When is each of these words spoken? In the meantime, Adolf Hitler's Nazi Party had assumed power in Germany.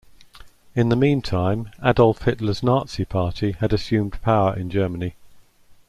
In 0.75 0.89
the 0.89 0.95
meantime, 0.95 1.69
Adolf 1.85 2.23
Hitler's 2.23 2.63
Nazi 2.63 3.05
Party 3.05 3.51
had 3.51 3.71
assumed 3.71 4.19
power 4.23 4.57
in 4.57 4.71
Germany. 4.71 5.13